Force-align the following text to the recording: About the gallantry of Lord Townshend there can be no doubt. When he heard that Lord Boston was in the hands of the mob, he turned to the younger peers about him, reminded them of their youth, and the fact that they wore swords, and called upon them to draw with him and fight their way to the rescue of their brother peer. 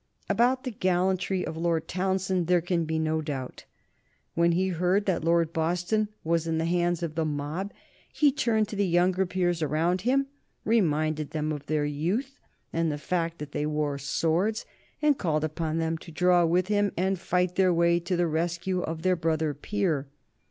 About 0.27 0.63
the 0.63 0.71
gallantry 0.71 1.45
of 1.45 1.55
Lord 1.55 1.87
Townshend 1.87 2.47
there 2.47 2.59
can 2.59 2.85
be 2.85 2.97
no 2.97 3.21
doubt. 3.21 3.65
When 4.33 4.53
he 4.53 4.69
heard 4.69 5.05
that 5.05 5.23
Lord 5.23 5.53
Boston 5.53 6.09
was 6.23 6.47
in 6.47 6.57
the 6.57 6.65
hands 6.65 7.03
of 7.03 7.13
the 7.13 7.23
mob, 7.23 7.71
he 8.11 8.31
turned 8.31 8.67
to 8.69 8.75
the 8.75 8.87
younger 8.87 9.27
peers 9.27 9.61
about 9.61 10.01
him, 10.01 10.25
reminded 10.65 11.29
them 11.29 11.51
of 11.51 11.67
their 11.67 11.85
youth, 11.85 12.39
and 12.73 12.91
the 12.91 12.97
fact 12.97 13.37
that 13.37 13.51
they 13.51 13.67
wore 13.67 13.99
swords, 13.99 14.65
and 15.03 15.19
called 15.19 15.43
upon 15.43 15.77
them 15.77 15.99
to 15.99 16.11
draw 16.11 16.45
with 16.47 16.67
him 16.67 16.91
and 16.97 17.19
fight 17.19 17.53
their 17.53 17.71
way 17.71 17.99
to 17.99 18.17
the 18.17 18.25
rescue 18.25 18.81
of 18.81 19.03
their 19.03 19.15
brother 19.15 19.53
peer. 19.53 20.07